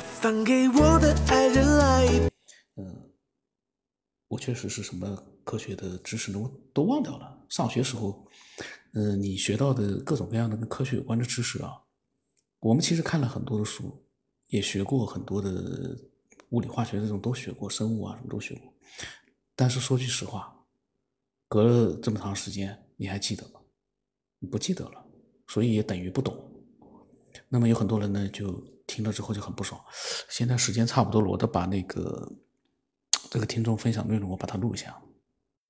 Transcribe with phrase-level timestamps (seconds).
[0.00, 2.30] 放给我的爱人来。
[2.76, 3.10] 嗯，
[4.28, 7.44] 我确实是什么科学的知识都都忘掉了。
[7.48, 8.26] 上学时候，
[8.94, 11.80] 嗯，你学到的各种各样的跟科学有关的知识啊，
[12.60, 14.04] 我们其实看了很多的书，
[14.48, 15.96] 也学过很多的
[16.50, 18.72] 物理、化学这种都学过，生物啊什么都学过。
[19.54, 20.66] 但是说句实话，
[21.48, 23.60] 隔了这么长时间，你还记得吗？
[24.38, 25.06] 你不记得了，
[25.46, 26.52] 所以也等于不懂。
[27.48, 28.62] 那么有很多人呢，就
[28.96, 29.78] 听了之后就很不爽。
[30.30, 32.32] 现在时间差不多了，我都把那个
[33.30, 34.96] 这个听众分享内容我把它录一下。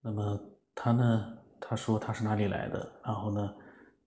[0.01, 0.41] 那么
[0.77, 3.53] 他呢，他说他是哪里来的，然后呢，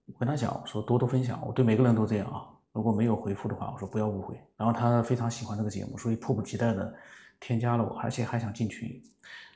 [0.06, 2.48] 我跟他讲说多多分享，我对每个人都这样啊。
[2.72, 4.40] 如果没有回复的话，我说不要误会。
[4.56, 6.96] 然后他非常喜欢这个节目，所以迫不及待的
[7.42, 9.04] 添加了我，而且还想进群。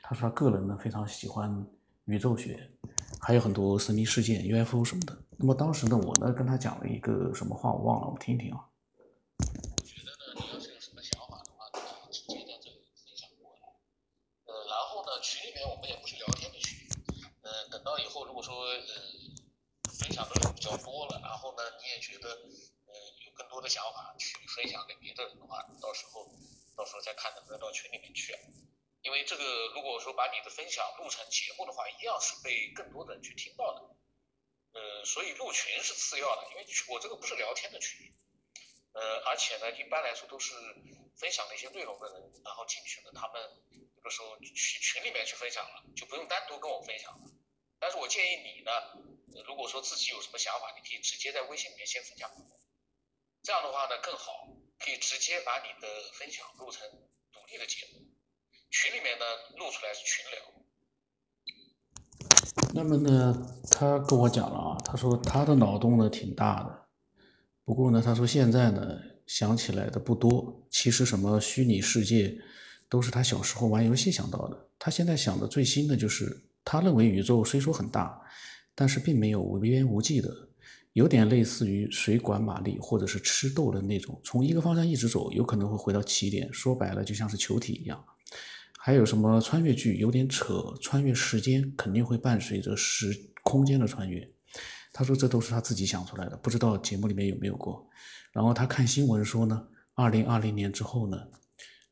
[0.02, 1.66] 他说他个人呢非常喜欢
[2.04, 2.68] 宇宙学，
[3.20, 5.16] 还有很多神秘事件、UFO 什么的。
[5.38, 8.60] 那么当时呢，我呢跟他讲了一个什么话，我忘了，我听一听啊。
[9.38, 13.58] 我觉得呢，你要是有什么想法的话，你可以直接在这里分享过来。
[14.46, 16.86] 呃，然后呢，群里面我们也不是聊天的群，
[17.42, 18.80] 呃，等到以如果说呃
[19.98, 22.94] 分享的人比较多了，然后呢你也觉得呃
[23.24, 26.30] 有更多的想法去分享给别的人的话，到时候
[26.76, 28.36] 到时候再看能不能到群里面去。
[29.02, 33.94] 因为这个如果说把你的分享录成节目的话，一样是被更多的人去听到的。
[34.72, 38.12] 呃，所以入群是次要的，因为我这个不是聊天的群。
[38.92, 40.54] 呃，而且呢，一般来说都是
[41.18, 47.30] 分享的一些内容的人，然后进群了，他们有的时候去群里面去分享了，就不用单独跟我分享了。
[47.84, 48.72] 但是我建议你呢，
[49.46, 52.30] 如果说自己有什么想法，你可以直接在微信里面先分享，
[53.42, 55.86] 这样的话呢更好，可以直接把你的
[56.18, 56.80] 分享录成
[57.30, 58.00] 独立的节目。
[58.70, 59.24] 群里面呢
[59.58, 60.40] 录出来是群聊。
[62.72, 66.86] 那么呢，他跟我讲了啊，他说他的脑洞呢挺大的，
[67.66, 70.66] 不过呢，他说现在呢想起来的不多。
[70.70, 72.34] 其实什么虚拟世界
[72.88, 74.70] 都是他小时候玩游戏想到的。
[74.78, 78.20] 他现在想的最新的就是，他认为宇宙虽说很大，
[78.74, 80.30] 但是并没有无边无际的，
[80.94, 86.50] 有点类似于水管马力或者是吃豆的那种，从一个方向一直走，有可能会回到起点。
[86.52, 88.02] 说白了，就像是球体一样。
[88.78, 93.12] 还有什么穿越剧有点扯，穿越时间肯定会伴随着时
[93.42, 94.28] 空间的穿越。
[94.92, 97.88] 他说这都是他自己想出来的，不知道节目里面有没有过。
[98.32, 101.18] 然后他看新闻说呢，二零二零年之后呢，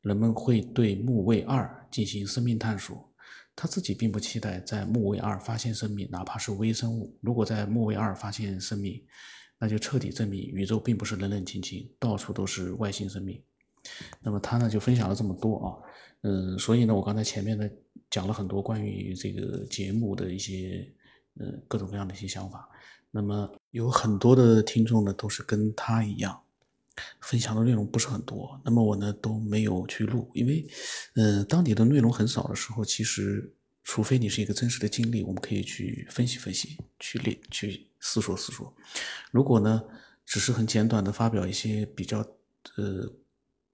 [0.03, 3.12] 人们会对木卫二进行生命探索。
[3.55, 7.17] 他自己并不期待在木卫二发现生命，哪怕是微生物。
[7.21, 9.03] 如果在木卫二发现生命，
[9.59, 13.43] 那就彻底证明宇宙并不是冷冷清清，到处都是外星生命。
[14.21, 15.69] 那么他呢就分享了这么多啊。
[16.23, 17.69] 嗯，所以呢，我刚才前面呢
[18.11, 20.89] 讲了很多关于这个节目的一些，
[21.39, 22.69] 呃，各种各样的一些想法。
[23.11, 26.42] 那么有很多的听众呢，都是跟他一样，
[27.21, 28.61] 分享的内容不是很多。
[28.65, 30.67] 那么我呢都没有去录，因为，
[31.15, 38.75] 呃，当你的内容很少的时候，其实除非你是一个真实的经历，我们可以去分析分析，去列去思索思索。
[39.31, 39.83] 如果呢
[40.25, 42.19] 只是很简短的发表一些比较
[42.77, 43.13] 呃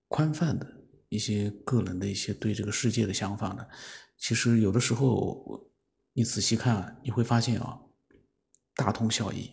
[0.08, 0.74] 宽泛的。
[1.10, 3.66] 一些个人的一些对这个世界的想法呢，
[4.18, 5.66] 其实有的时候
[6.12, 7.80] 你仔细看，你会发现啊，
[8.74, 9.50] 大同小异。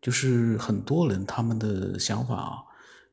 [0.00, 2.64] 就是很多人他们的想法啊，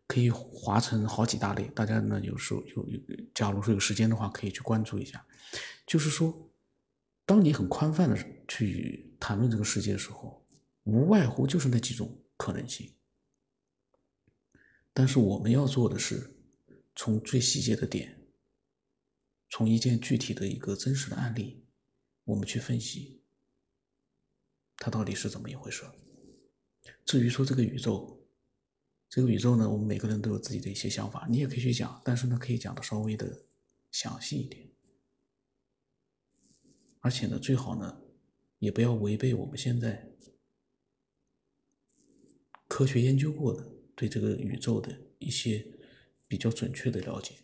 [0.07, 1.67] 可以划成好几大类。
[1.75, 2.99] 大家呢有时候有有，
[3.35, 5.25] 假如说有时间的话，可以去关注一下。
[5.85, 6.49] 就是说，
[7.25, 10.45] 当你很宽泛的去谈论这个世界的时候，
[10.83, 12.93] 无外乎就是那几种可能性。
[14.93, 16.33] 但是我们要做的是。
[16.99, 18.19] 从最细节的点，
[19.51, 21.63] 从一件具体的一个真实的案例，
[22.23, 23.21] 我们去分析
[24.77, 25.83] 它到底是怎么一回事。
[27.05, 28.26] 至于说这个宇宙，
[29.09, 33.45] 这个宇宙呢，我们每个人都有自己的一些想法，你也可以去讲，但是呢，可以讲的稍微的
[33.91, 34.69] 详细一点，
[36.99, 38.01] 而且呢，最好呢，
[38.59, 40.11] 也不要违背我们现在
[42.67, 45.73] 科学研究过的对这个宇宙的一些。
[46.29, 47.35] 比较准确的了解，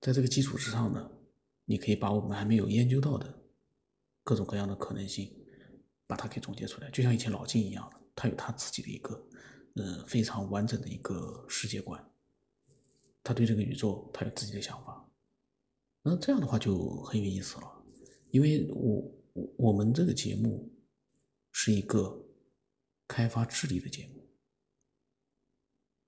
[0.00, 1.12] 在这个基础之上呢，
[1.66, 3.44] 你可以把我们还没有研究到的
[4.24, 5.32] 各种各样的可能性，
[6.04, 9.26] 把它给总结出来，就像以前老金一样的，他有他自己的一个，
[9.74, 12.04] 呃，非常完整的一个世界观，
[13.22, 15.08] 他对这个宇宙他有自己的想法，
[16.02, 17.84] 那这样的话就很有意思了，
[18.30, 19.12] 因为我
[19.56, 20.70] 我们这个节目
[21.52, 22.24] 是一个
[23.08, 24.28] 开发智力的节目。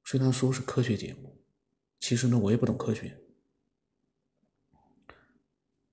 [0.05, 1.43] 虽然说是科学节目，
[2.01, 3.19] 其实呢，我也不懂科学。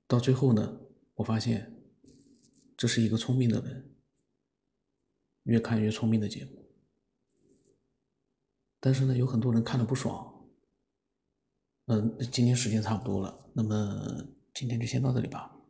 [0.06, 0.82] 到最后呢，
[1.14, 1.74] 我发现
[2.76, 3.96] 这是一个聪明的人
[5.44, 6.52] 越看越聪明的节目。
[8.80, 10.28] 但是呢，有很多人看了不爽。
[11.86, 15.61] 嗯，今天时间差不多了，那么今天就先到这里吧。